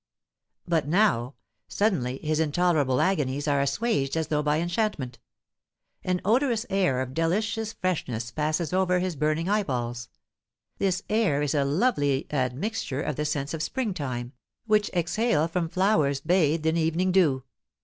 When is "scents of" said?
13.25-13.61